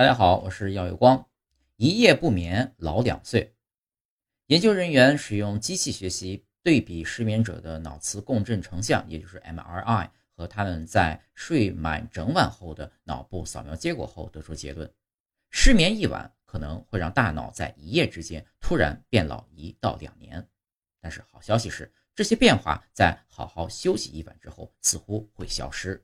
[0.00, 1.28] 大家好，我是耀有光。
[1.76, 3.54] 一夜不眠老两岁。
[4.46, 14.90] 研究人员使用机器学习对比失眠者的脑磁共振成像，也就是 MRI，和他们在睡满整晚后的脑部扫描结果后，得出结论：
[15.50, 20.48] 失眠一晚可能会让大脑在一夜之间突然变老一到两年。
[20.98, 26.02] 但是好消息是，这些变化在好好休息一晚之后似乎会消失。